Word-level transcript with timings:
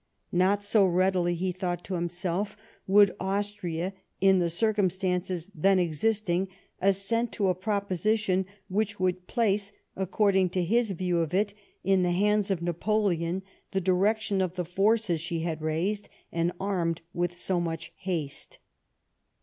Not 0.31 0.63
so 0.63 0.83
readily, 0.87 1.35
he 1.35 1.51
thought 1.51 1.83
to 1.83 1.93
himself, 1.93 2.57
would 2.87 3.15
Austria, 3.19 3.93
in 4.19 4.37
the 4.37 4.49
circumstances 4.49 5.51
then 5.53 5.77
existing, 5.77 6.47
assent 6.81 7.31
to 7.33 7.49
a 7.49 7.53
proposition 7.53 8.47
which 8.67 8.99
would 8.99 9.27
place, 9.27 9.71
according 9.95 10.49
to 10.49 10.63
his 10.63 10.89
view 10.89 11.19
of 11.19 11.35
it, 11.35 11.53
in 11.83 12.01
the 12.01 12.13
hands 12.13 12.49
of 12.49 12.63
Napoleon, 12.63 13.43
the 13.73 13.79
direction 13.79 14.41
of 14.41 14.55
the 14.55 14.65
forces 14.65 15.21
she 15.21 15.41
had 15.41 15.61
raised 15.61 16.09
and 16.31 16.51
armed 16.59 17.01
with 17.13 17.37
so 17.37 17.59
much 17.61 17.93
haste. 17.97 18.57